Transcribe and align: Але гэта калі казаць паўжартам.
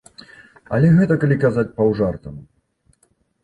Але 0.77 0.87
гэта 0.95 1.19
калі 1.25 1.39
казаць 1.45 1.67
паўжартам. 1.77 2.43